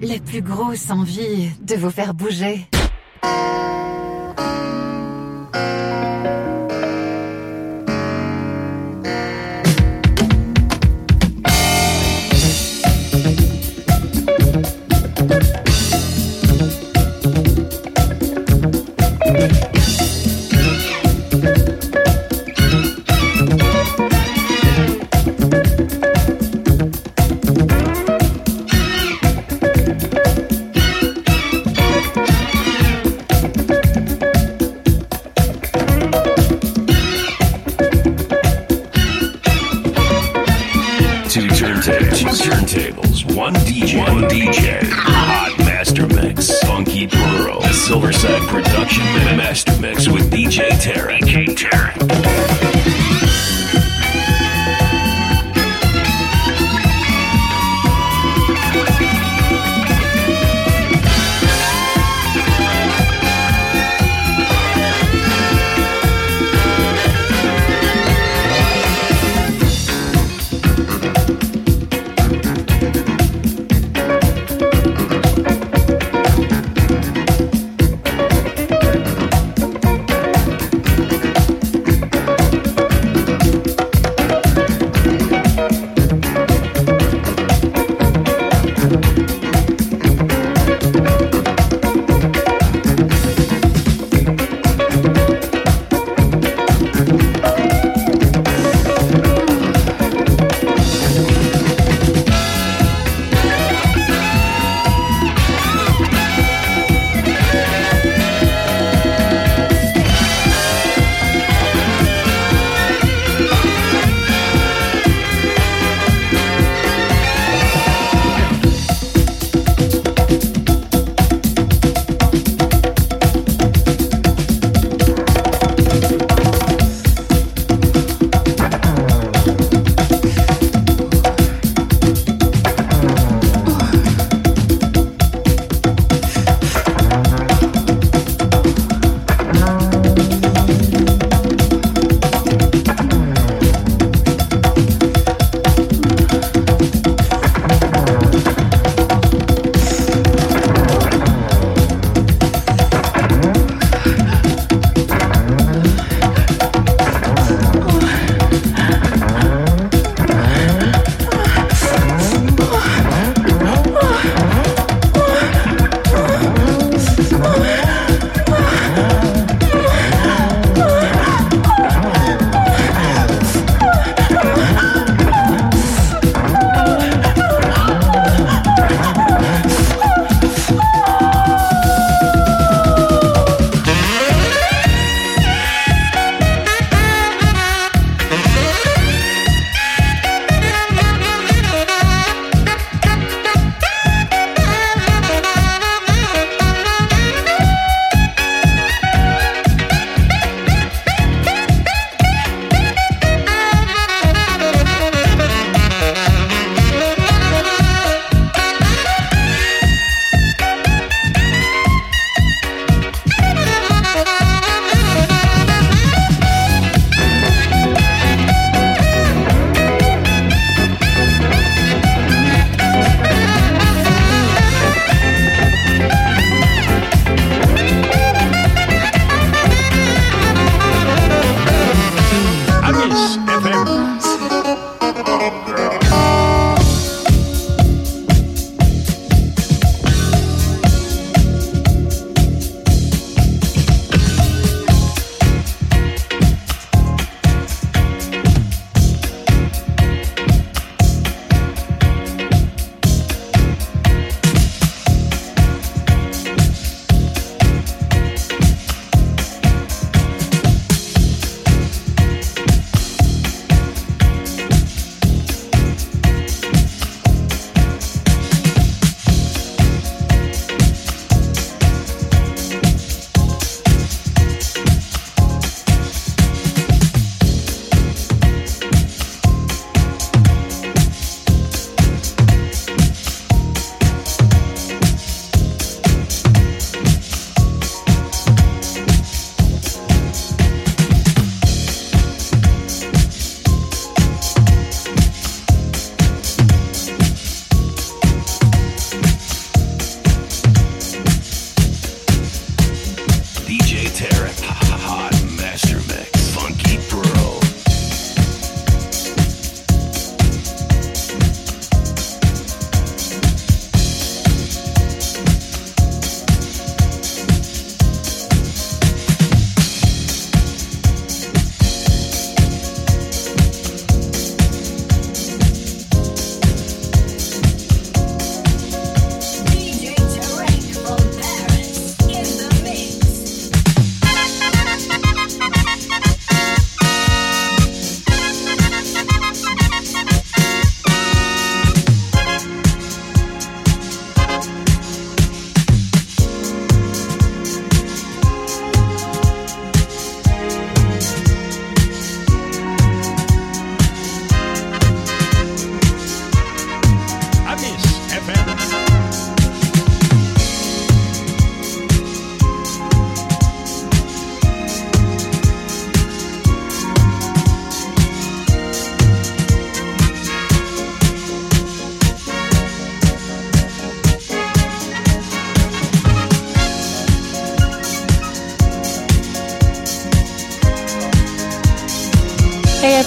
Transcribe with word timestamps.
la 0.00 0.18
plus 0.18 0.42
grosse 0.42 0.90
envie 0.90 1.50
de 1.62 1.76
vous 1.76 1.90
faire 1.90 2.14
bouger. 2.14 2.66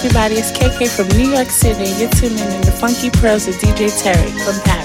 everybody. 0.08 0.36
It's 0.36 0.50
KK 0.52 0.88
from 0.88 1.08
New 1.18 1.30
York 1.30 1.50
City. 1.50 1.90
You're 2.00 2.10
tuning 2.10 2.38
in 2.38 2.62
to 2.62 2.72
Funky 2.72 3.10
Pearls 3.10 3.46
with 3.46 3.58
DJ 3.60 3.90
Terry 4.02 4.30
from 4.40 4.58
Paris. 4.62 4.77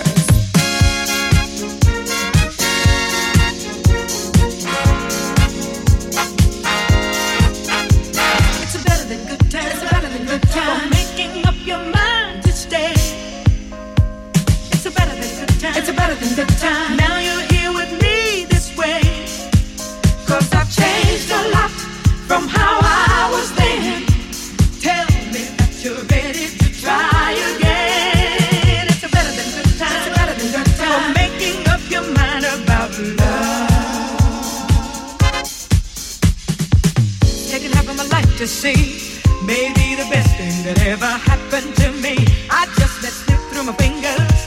to 38.43 38.47
see. 38.49 38.99
Maybe 39.45 39.95
the 39.95 40.05
best 40.11 40.35
thing 40.35 40.55
that 40.65 40.77
ever 40.85 41.05
happened 41.05 41.73
to 41.77 41.93
me. 42.03 42.15
I 42.51 42.65
just 42.75 43.01
let 43.01 43.13
slip 43.13 43.39
through 43.49 43.63
my 43.71 43.75
fingers. 43.79 44.39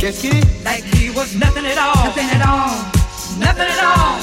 Guess 0.00 0.22
you? 0.22 0.36
Like 0.62 0.84
he 0.84 1.08
was 1.08 1.34
nothing 1.34 1.64
at 1.64 1.78
all. 1.78 2.04
Nothing 2.04 2.28
at 2.36 2.42
all. 2.44 2.76
Nothing 3.40 3.70
at 3.72 3.82
all. 3.92 4.20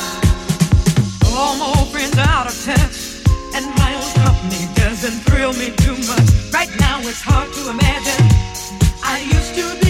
All 1.33 1.55
my 1.57 1.73
friends 1.91 2.15
are 2.19 2.29
out 2.37 2.45
of 2.45 2.57
touch, 2.69 3.25
and 3.55 3.65
my 3.81 3.91
own 3.97 4.13
company 4.21 4.63
doesn't 4.75 5.25
thrill 5.25 5.53
me 5.53 5.73
too 5.83 5.97
much. 6.05 6.29
Right 6.53 6.73
now 6.77 6.99
it's 7.01 7.21
hard 7.21 7.49
to 7.57 7.61
imagine. 7.73 8.21
I 9.01 9.25
used 9.25 9.55
to 9.55 9.65
be. 9.81 9.88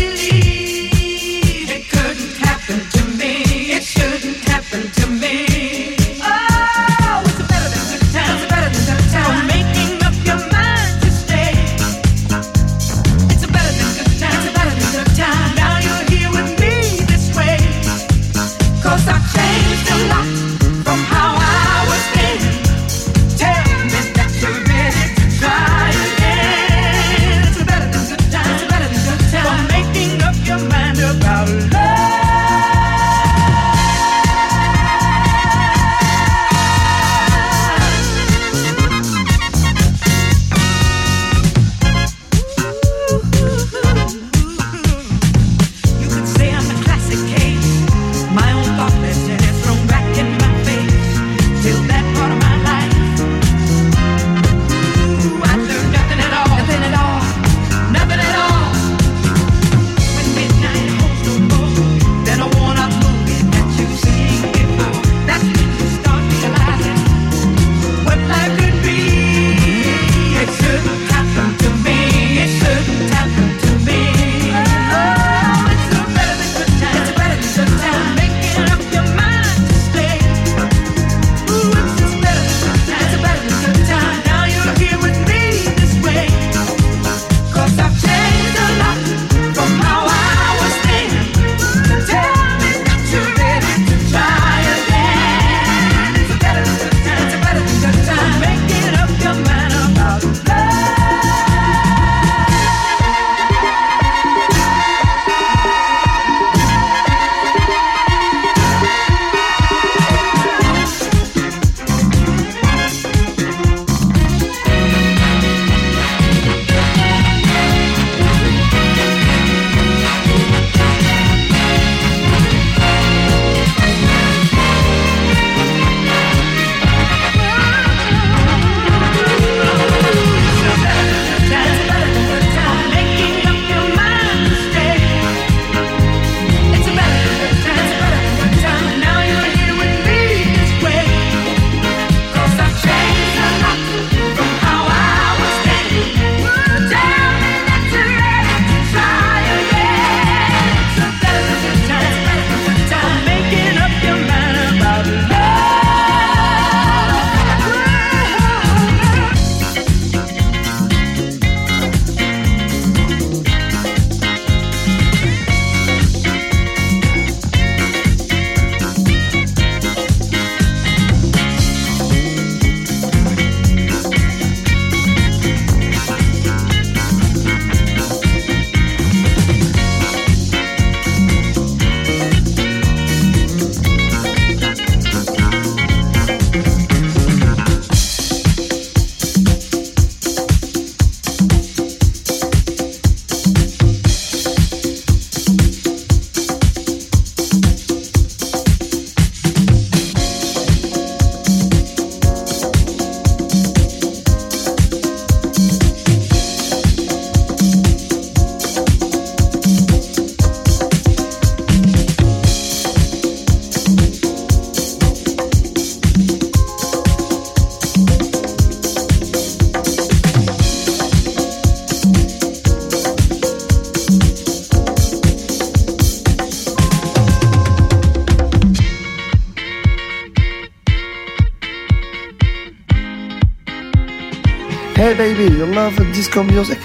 You 235.59 235.65
love 235.65 235.93
disco 236.13 236.41
music? 236.41 236.79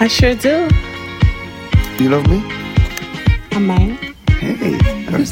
I 0.00 0.08
sure 0.08 0.34
do. 0.34 0.68
You 2.02 2.10
love 2.10 2.26
me? 2.26 2.42
I 3.52 3.58
might. 3.60 4.00
Hey, 4.30 4.74
I 5.06 5.22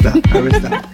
that. 0.62 0.93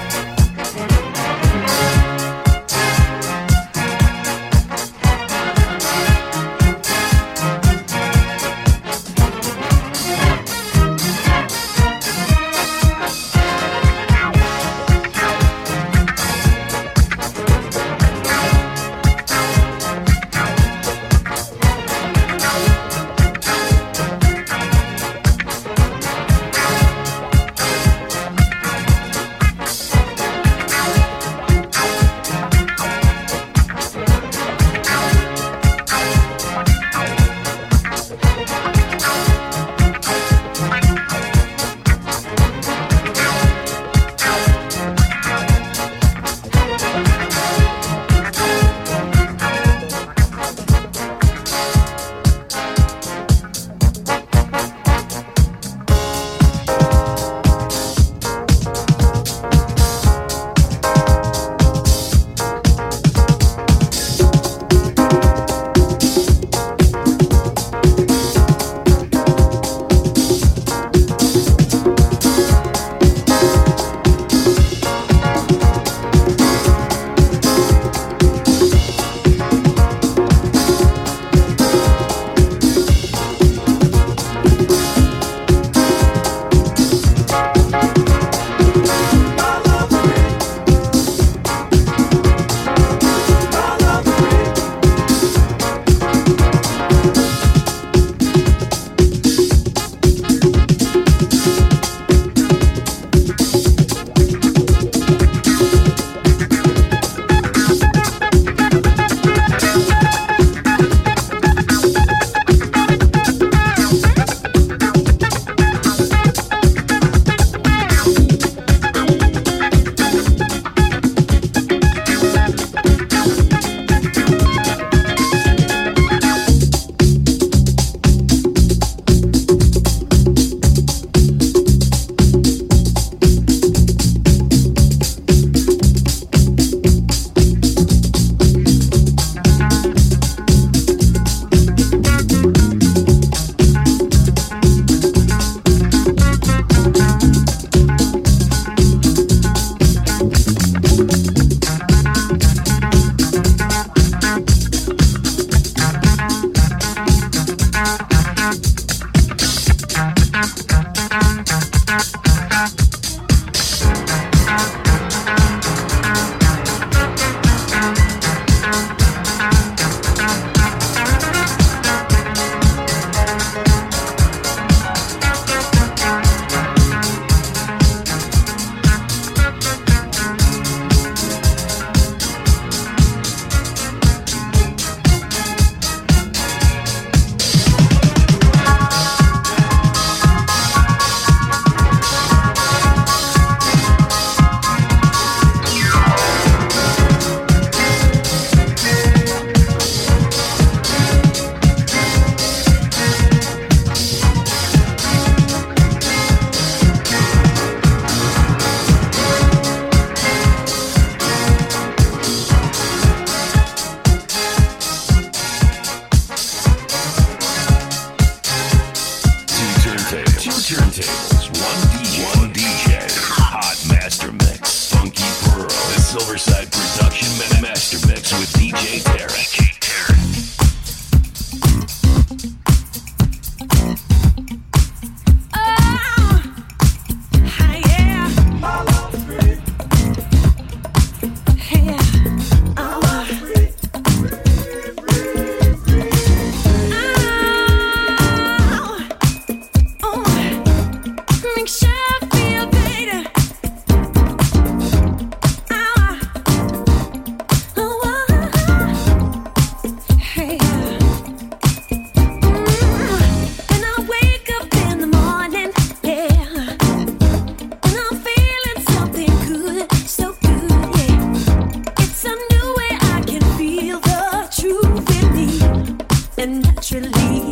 naturally. 276.91 277.51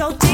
Your 0.00 0.12
day. 0.12 0.29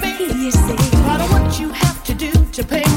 baby. 0.00 0.24
Yes, 0.44 0.56
part 1.04 1.20
of 1.20 1.30
what 1.32 1.58
you 1.60 1.68
have 1.70 2.02
to 2.04 2.14
do 2.14 2.30
to 2.52 2.64
pay. 2.64 2.89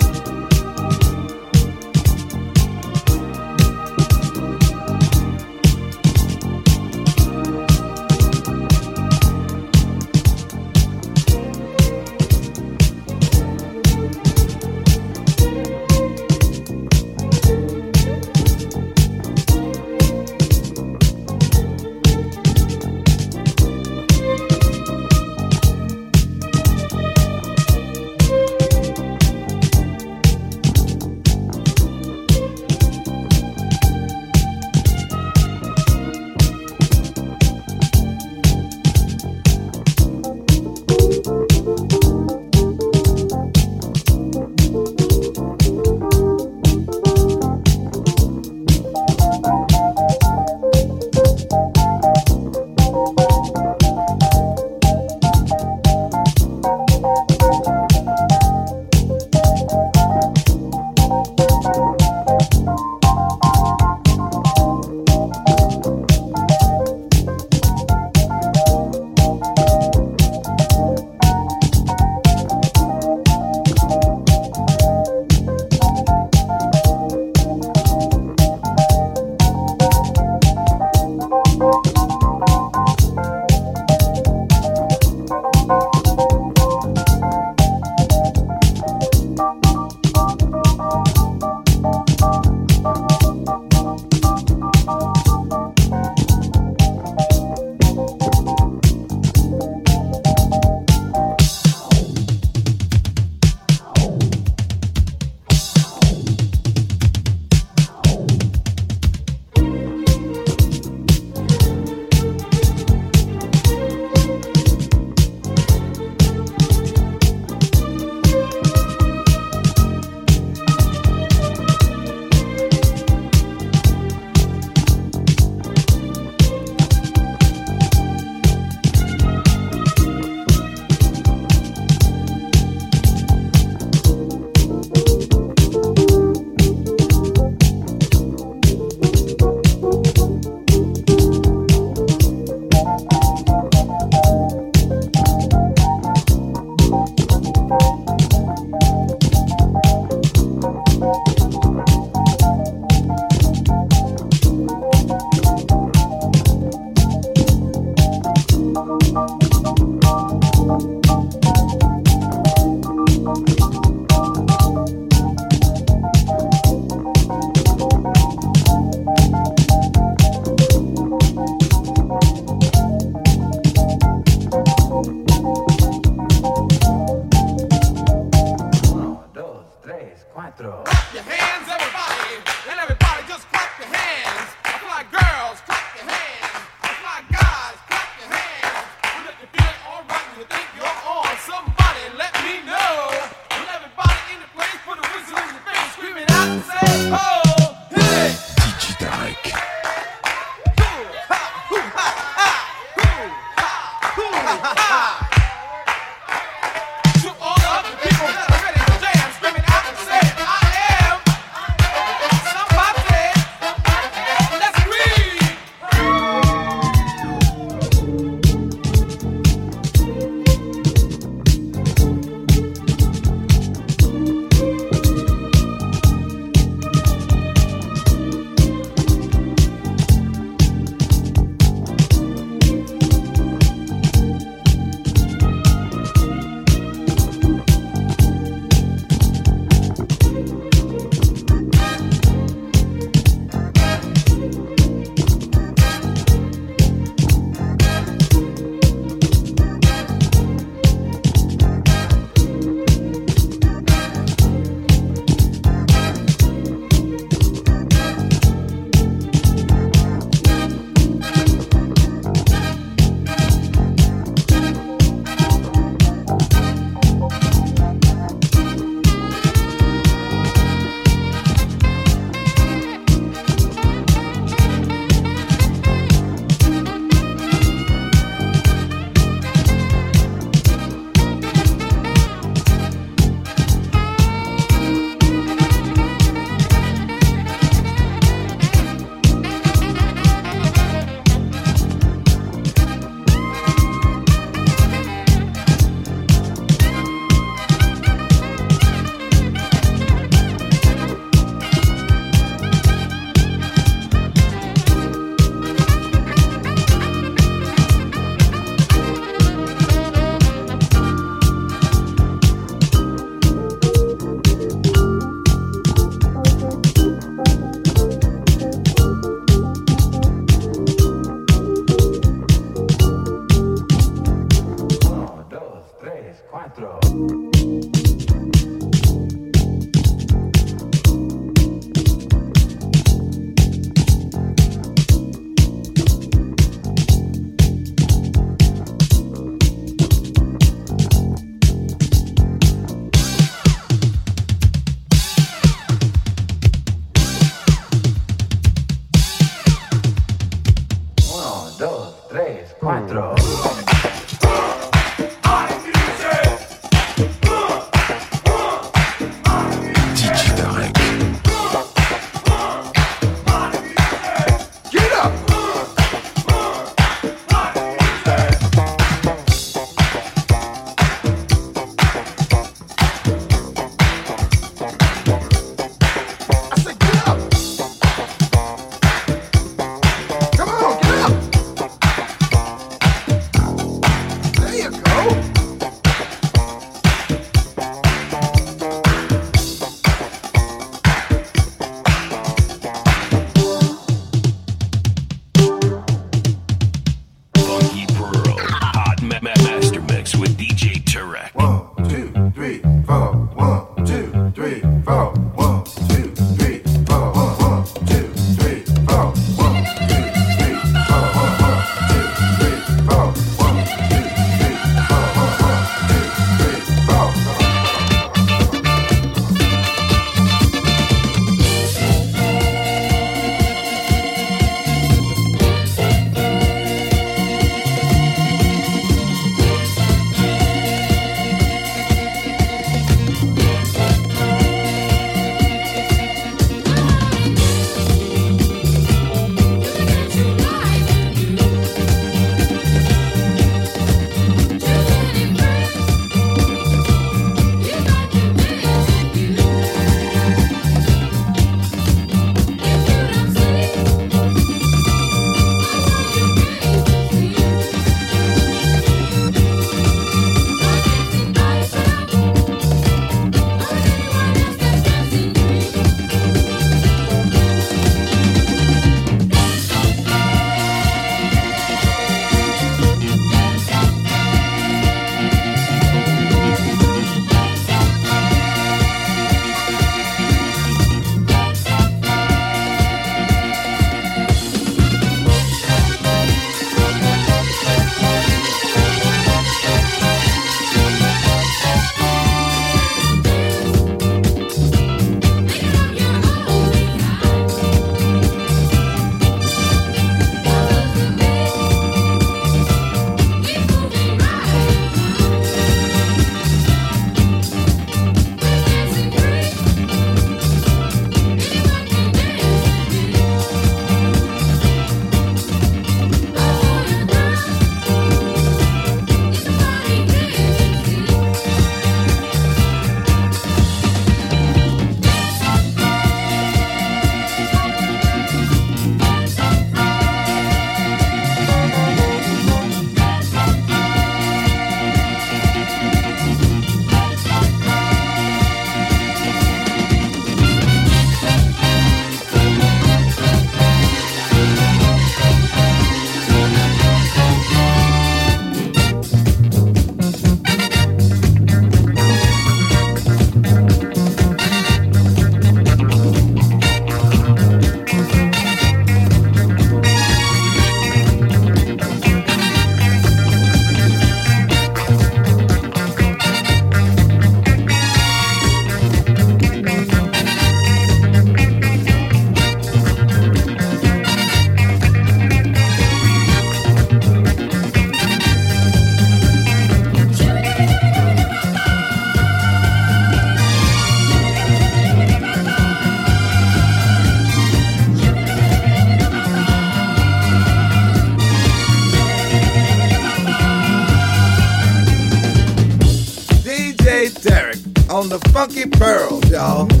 Funky 598.61 598.85
Pearls, 598.85 599.49
y'all. 599.49 600.00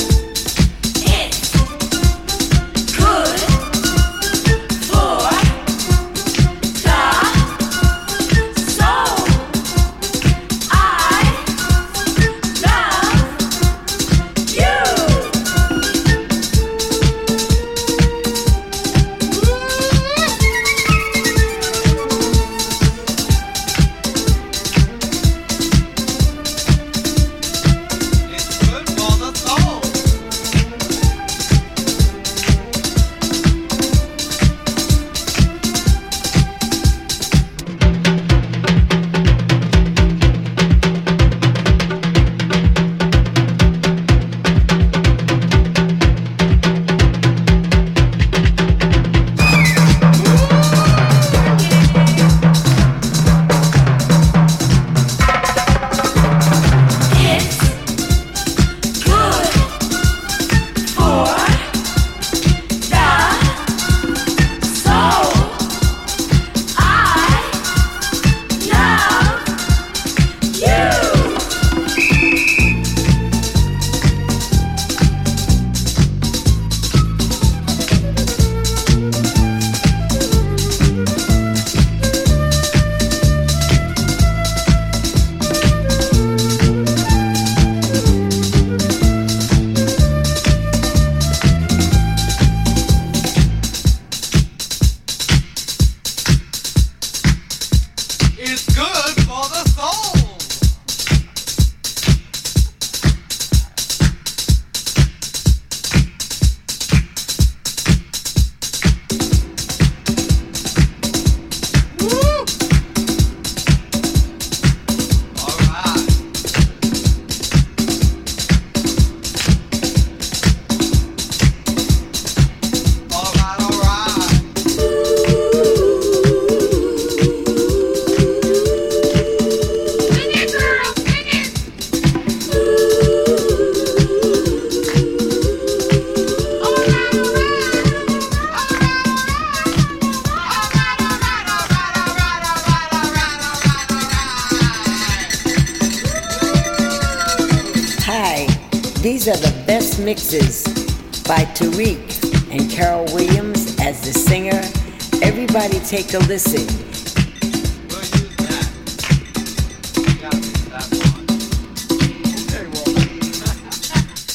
Take 155.91 156.13
a 156.13 156.19
listen. 156.19 156.65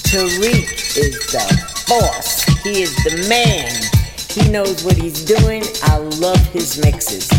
Tarek 0.04 0.98
is 0.98 1.16
the 1.32 1.84
boss. 1.88 2.44
He 2.62 2.82
is 2.82 2.94
the 3.04 3.26
man. 3.30 3.72
He 4.28 4.50
knows 4.50 4.84
what 4.84 4.98
he's 4.98 5.24
doing. 5.24 5.62
I 5.82 5.96
love 5.96 6.44
his 6.52 6.76
mixes. 6.76 7.35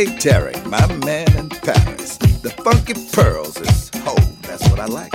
DJ 0.00 0.18
Terry, 0.18 0.54
my 0.64 0.86
man 1.04 1.30
in 1.36 1.50
Paris. 1.50 2.16
The 2.16 2.48
funky 2.64 2.94
pearls 3.12 3.60
is 3.60 3.90
home. 3.96 4.34
That's 4.40 4.66
what 4.70 4.80
I 4.80 4.86
like, 4.86 5.12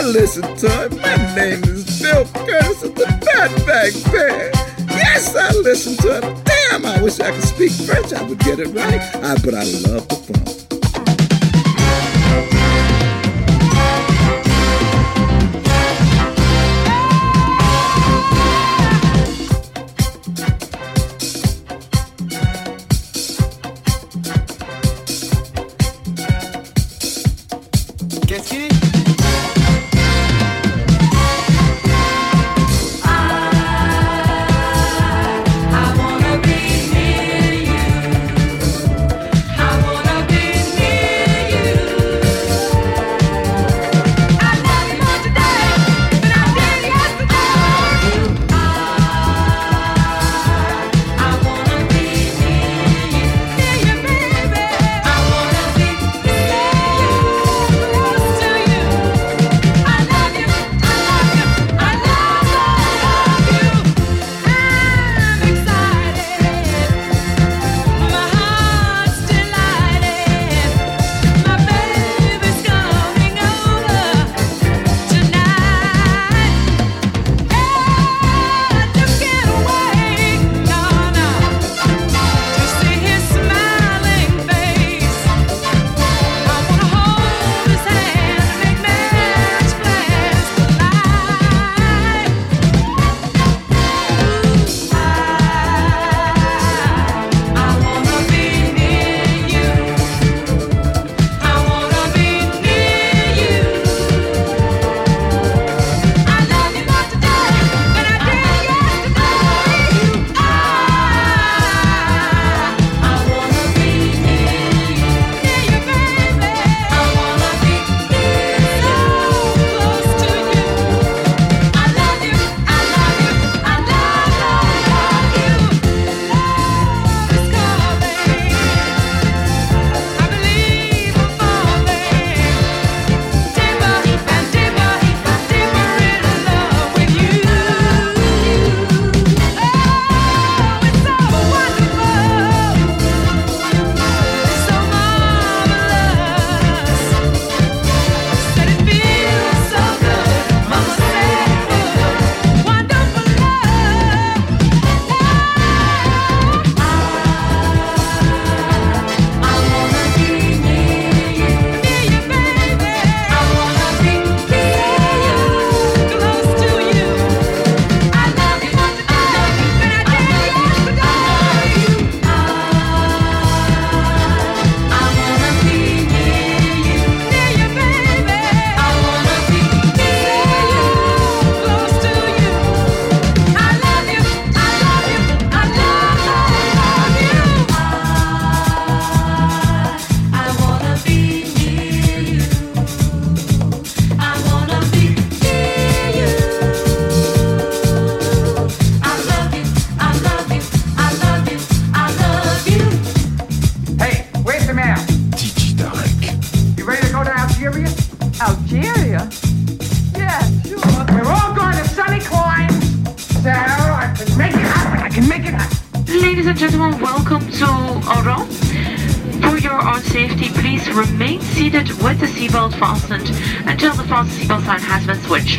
I 0.00 0.02
listen 0.02 0.40
to 0.56 0.66
it. 0.86 0.96
My 0.96 1.34
name 1.34 1.62
is 1.64 2.00
Bill 2.00 2.24
Curtis 2.24 2.82
of 2.84 2.94
the 2.94 3.04
Fatback 3.04 4.10
Band. 4.10 4.54
Yes, 4.88 5.36
I 5.36 5.52
listen 5.56 5.94
to 5.98 6.16
it. 6.16 6.44
Damn, 6.46 6.86
I 6.86 7.02
wish 7.02 7.20
I 7.20 7.30
could 7.30 7.44
speak 7.44 7.72
French. 7.72 8.14
I 8.14 8.22
would 8.22 8.38
get 8.38 8.60
it 8.60 8.68
right. 8.68 8.98
I, 9.16 9.34
but 9.44 9.52
I 9.52 9.64
love 9.64 10.08
the 10.08 10.14
funk. 10.14 10.69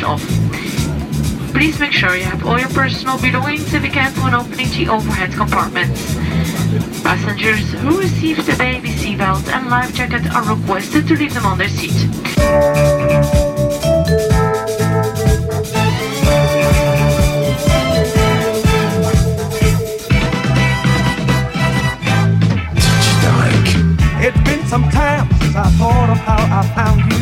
off. 0.02 0.22
Please 1.52 1.78
make 1.78 1.92
sure 1.92 2.16
you 2.16 2.24
have 2.24 2.44
all 2.46 2.58
your 2.58 2.68
personal 2.70 3.20
belongings 3.20 3.72
if 3.74 3.84
you 3.84 3.90
can 3.90 4.12
when 4.22 4.34
opening 4.34 4.68
the 4.70 4.88
overhead 4.88 5.32
compartments. 5.32 6.14
Passengers 7.02 7.72
who 7.72 7.98
receive 7.98 8.44
the 8.46 8.56
baby 8.56 8.88
seatbelt 8.88 9.46
and 9.48 9.68
life 9.68 9.94
jacket 9.94 10.26
are 10.34 10.54
requested 10.54 11.06
to 11.08 11.14
leave 11.14 11.34
them 11.34 11.46
on 11.46 11.58
their 11.58 11.68
seat. 11.68 11.92
some 24.72 24.88
time 24.88 25.28
since 25.38 25.54
I 25.54 25.68
thought 25.76 26.08
of 26.08 26.16
how 26.16 26.60
I 26.60 26.62
found 26.74 27.12
you. 27.12 27.21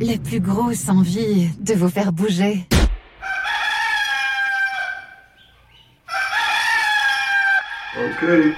la 0.00 0.16
plus 0.16 0.40
grosse 0.40 0.88
envie 0.88 1.48
de 1.60 1.74
vous 1.74 1.88
faire 1.88 2.12
bouger. 2.12 2.66
Okay. 7.96 8.54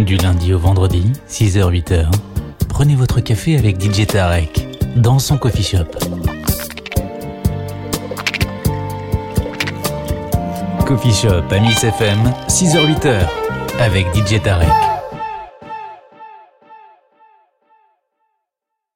Du 0.00 0.16
lundi 0.16 0.52
au 0.52 0.58
vendredi, 0.58 1.12
6h-8h, 1.28 2.10
prenez 2.68 2.96
votre 2.96 3.20
café 3.20 3.56
avec 3.56 3.80
DJ 3.80 4.06
Tarek 4.06 4.66
dans 4.96 5.18
son 5.18 5.38
coffee 5.38 5.62
shop. 5.62 5.84
Coffee 10.86 11.14
Shop 11.14 11.44
à 11.50 11.58
Miss 11.60 11.84
FM, 11.84 12.18
6h-8h 12.48 13.26
avec 13.78 14.06
DJ 14.14 14.42
Tarek. 14.42 14.91